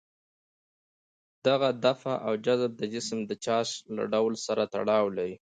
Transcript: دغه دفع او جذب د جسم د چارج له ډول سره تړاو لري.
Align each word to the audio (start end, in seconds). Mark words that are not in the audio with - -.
دغه 1.47 1.69
دفع 1.85 2.15
او 2.27 2.33
جذب 2.45 2.71
د 2.77 2.83
جسم 2.93 3.19
د 3.29 3.31
چارج 3.45 3.69
له 3.95 4.03
ډول 4.13 4.33
سره 4.45 4.63
تړاو 4.73 5.05
لري. 5.17 5.35